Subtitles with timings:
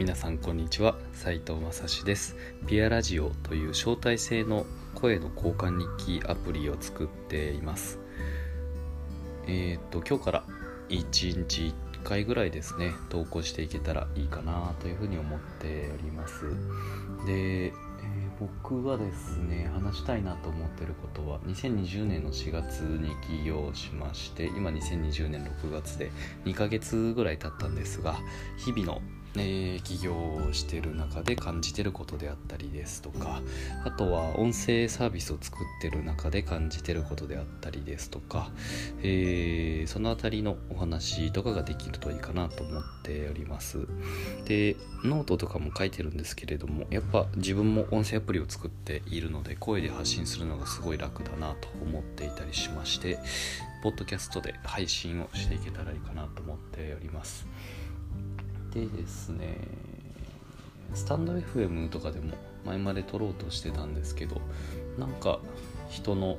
[0.00, 0.96] 皆さんこんにちは。
[1.12, 2.34] 斉藤正史です。
[2.66, 7.98] ピアラジオという招待制の声の交換日記アプリを作っています。
[9.46, 10.44] えっ、と今日から
[10.88, 16.46] 1日1回ぐらいですね投稿していけたらいいかなというふうに思っております。
[17.26, 17.72] で、え
[18.40, 26.10] 僕はですね話したいなと思ってることは2020年の4月に起業しまして今2020年6月で
[26.46, 28.16] 2ヶ月ぐらい経ったんですが
[28.56, 29.02] 日々の
[29.36, 33.40] えー、起業してる中で感じてることであったりですとか
[33.84, 38.50] あとは音声サービスを作ってる中で感じてることであったりですとか、
[39.02, 43.86] えー、その辺りのお話とかができるといいかなと思っております。
[44.44, 53.18] でノートとかも書いてるんですけれどもやっぱ自分も音声アプリを作っているので声で発信するのがすごい楽だなと思っていたりしまして
[53.82, 57.46] ポッドキャストで配信をしていけたらいいかなと思っております。
[58.72, 59.56] でですね
[60.94, 64.40] スタンド FM とかでも前まで撮ろうとしてたんですけど
[64.98, 65.40] なんか
[65.88, 66.38] 人の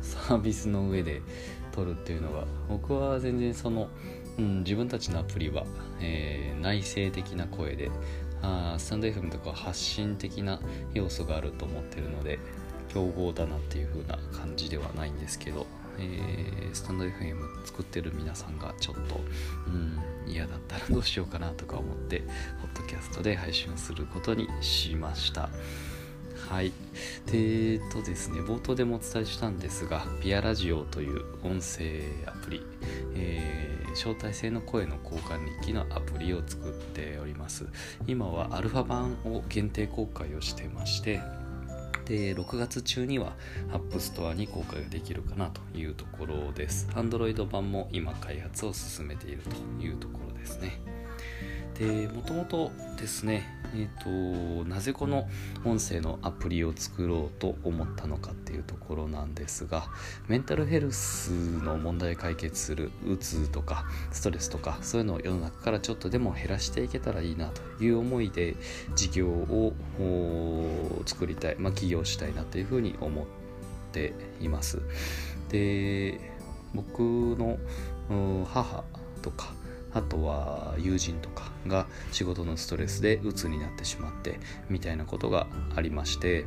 [0.00, 1.22] サービスの上で
[1.72, 3.88] 撮るっていうのが僕は全然その、
[4.38, 5.64] うん、自分たちのアプリは、
[6.00, 7.90] えー、内省的な声で
[8.42, 10.60] あスタンド FM とか発信的な
[10.94, 12.38] 要素があると思ってるので
[12.88, 15.66] 競合だなっていう風な感じではないんですけど
[15.98, 19.20] えー、スタンド FM 作ってる皆さんがちょっと、
[19.66, 22.20] うん、嫌だったらどうしようかなとか思って、
[22.60, 25.48] ポッドキャストで配信をすることにしました。
[26.48, 26.72] はい。
[27.26, 32.62] で、えっとですね、冒頭でもお伝えしたんですが、ピアラジオという音声アプリ、
[33.14, 37.66] えー、招待制の声の交換日記のアプリを作っております。
[38.06, 41.20] 今はアルファ版を限定公開をしてまして、
[42.08, 43.34] で6月中には
[43.70, 46.88] App Store に公開ができるかなというところです。
[46.94, 50.80] Android 版も今開発を進めているというところですね。
[51.78, 55.28] でもともとですねえっ、ー、となぜこの
[55.64, 59.84] 音声のアプリを作ろうと思ったのかっていうところなんですが
[60.26, 68.56] メンタルヘルスの問題解決するうつとかストレスとかそういうのを世の中からちょっとでも減らしていけたらいいなという思いで
[68.96, 69.72] 事業を
[71.06, 73.26] 作りたい、まあ、起業したいなというふうに思っ
[73.92, 74.80] ています。
[75.48, 76.20] で
[76.74, 77.56] 僕の
[78.46, 78.84] 母
[79.22, 79.52] とか
[79.92, 84.38] あとは友人とかが仕事のストレスで鬱になってしまって
[84.68, 86.44] みたいなことがありまして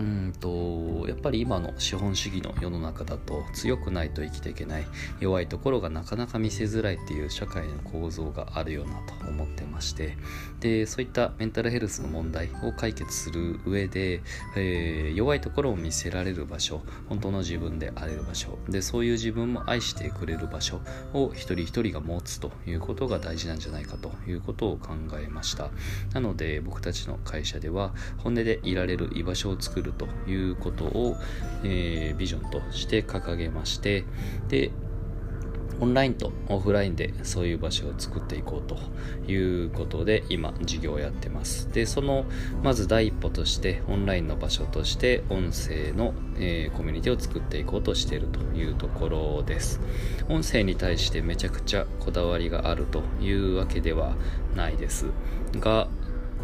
[0.00, 4.86] うんとやっぱり今の資本主義の世の中だと強くないと生きていけない
[5.20, 10.16] 弱いところがなかなか見せづらいっていう社会の構造があるよなと思ってまして
[10.60, 14.22] でそういったメンタルヘルスの問題を解決する上で、
[14.56, 20.80] えー、弱いところを見せられる場所本当の自分であれる場所でそういう自分も愛してくれる場所
[21.14, 25.70] を一人一人が持つということが大事なんじゃないかということを考えました。
[26.12, 31.16] なので僕たちの会社では本音でいられる居場所を作るるということを、
[31.64, 34.04] えー、ビジョンとして掲げまして
[34.48, 34.70] で
[35.80, 38.78] オンラインとオフラインでそういう場所を作っていこうと
[39.30, 41.70] いうことで今事業をやってます。
[41.72, 42.24] でその
[42.62, 49.80] まず第一歩としてオンラインの場所として音声の、えー、コミュニティを作っていこうとしているというところです。
[50.28, 54.14] 音声に対してめちゃくちゃこだわりがあるというわけでは
[54.54, 55.06] ないです。
[55.60, 55.88] が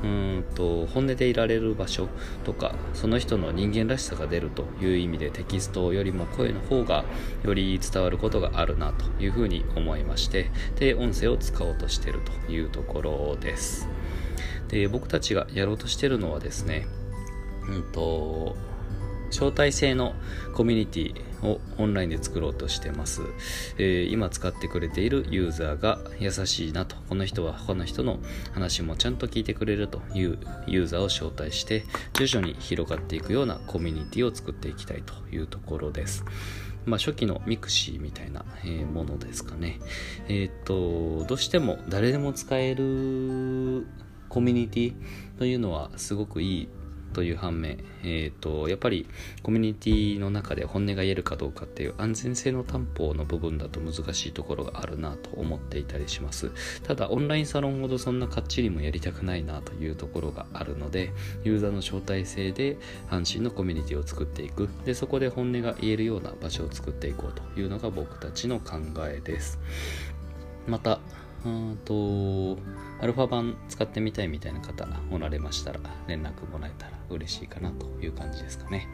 [0.03, 2.09] うんと本音でいられる場所
[2.45, 7.05] とかその人の人間らしさが出るという意味でテキストよりも声の方が
[7.45, 13.89] より伝わることがあるなというふうに思いましてで音声を使おうとしてるというところです。
[14.69, 16.87] で僕たちがやろうとしてるのはですね
[17.69, 18.57] うんと
[19.31, 20.15] 招待制の
[20.55, 23.23] コミュニティをオンラインで作ろうとしてます、
[23.79, 26.97] えー、今使ってくれているユーザーが優しいなと。
[27.09, 28.19] この人は他の人の
[28.53, 30.03] 話もちゃんと聞いてくれると。
[30.15, 35.23] いうユーザーを招待して徐々に広がっていくようなコミュニティを作っていきたいと。
[35.33, 36.25] いうところです。
[36.85, 39.79] まあ、初期の mixi みたいな、え、ものですかね。
[40.29, 43.87] えっ、と、どうしても誰でも使える
[44.29, 44.95] コミュニティ
[45.39, 46.69] というのはすごくいい
[47.13, 49.07] という反面、えーと、やっぱり
[49.43, 56.51] コミュニティの中で本音が言えるかどうかっていう安全性の担保の部分だと難しいところがあるなと思っていたりします。
[56.83, 61.13] ただオンラインサロンほどそんなかっちりもやりたくないなというところがあるので
[61.45, 62.77] ユーザーの招待制で
[63.11, 64.69] 安心のコミュニティを作っていく。
[64.85, 68.79] でそこで本音が言えるような場所を作っていこうというのが僕たちの考
[69.09, 69.59] えです。
[70.67, 71.01] また
[71.85, 72.59] と
[73.01, 78.89] アルファ版使ってみたいみたいな方おられましたら連絡もらえたら嬉しいかなという感じですかね。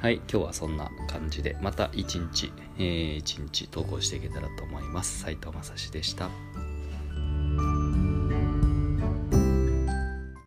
[0.00, 5.20] はい今日はそんな感じでまた一日、えー、一日投稿していけたらと思います。
[5.20, 6.71] 斉藤正史でした。